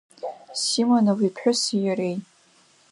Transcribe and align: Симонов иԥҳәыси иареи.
Симонов 0.65 1.19
иԥҳәыси 1.27 1.75
иареи. 1.81 2.15